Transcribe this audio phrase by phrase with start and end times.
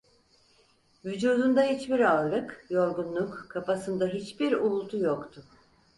[1.05, 5.43] Vücudunda hiçbir ağırlık, yorgunluk, kafasında hiçbir uğultu yoktu.